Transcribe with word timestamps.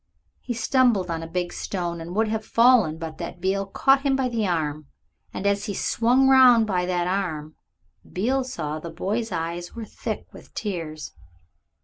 He 0.39 0.55
stumbled 0.55 1.11
on 1.11 1.21
a 1.21 1.27
big 1.27 1.53
stone 1.53 2.01
and 2.01 2.15
would 2.15 2.27
have 2.27 2.43
fallen 2.43 2.97
but 2.97 3.19
that 3.19 3.39
Beale 3.39 3.67
caught 3.67 4.01
him 4.01 4.15
by 4.15 4.29
the 4.29 4.47
arm, 4.47 4.87
and 5.31 5.45
as 5.45 5.65
he 5.65 5.75
swung 5.75 6.27
round 6.27 6.65
by 6.65 6.87
that 6.87 7.05
arm 7.05 7.53
Beale 8.11 8.43
saw 8.43 8.79
that 8.79 8.89
the 8.89 8.95
boy's 8.95 9.31
eyes 9.31 9.75
were 9.75 9.85
thick 9.85 10.25
with 10.33 10.55
tears. 10.55 11.13